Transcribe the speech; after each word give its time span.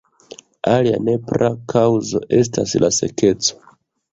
Alia 0.69 1.01
nepra 1.09 1.51
kaŭzo 1.73 2.23
estas 2.39 2.77
la 2.85 2.91
sekeco. 2.99 3.63